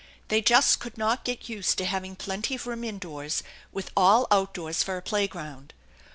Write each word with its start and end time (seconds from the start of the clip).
They 0.29 0.41
just 0.41 0.79
could 0.79 0.97
not 0.97 1.23
get 1.23 1.47
used 1.47 1.77
to 1.77 1.85
having 1.85 2.15
plenty 2.15 2.55
of 2.55 2.65
room 2.65 2.83
indoors, 2.83 3.43
with 3.71 3.91
all 3.95 4.25
outdoors 4.31 4.81
for 4.81 4.97
a 4.97 5.01
playground. 5.03 5.75